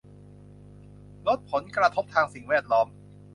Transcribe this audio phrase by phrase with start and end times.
[1.27, 2.87] ลดผลกระทบทางสิ่งแวดล้อม